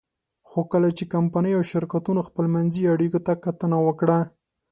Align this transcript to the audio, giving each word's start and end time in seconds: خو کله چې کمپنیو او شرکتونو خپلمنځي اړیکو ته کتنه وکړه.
خو 0.49 0.59
کله 0.71 0.89
چې 0.97 1.03
کمپنیو 1.13 1.57
او 1.59 1.67
شرکتونو 1.71 2.21
خپلمنځي 2.29 2.83
اړیکو 2.93 3.19
ته 3.25 3.33
کتنه 3.45 3.77
وکړه. 3.85 4.19